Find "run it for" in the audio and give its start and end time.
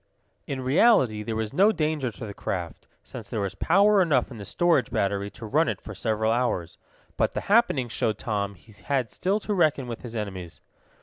5.45-5.93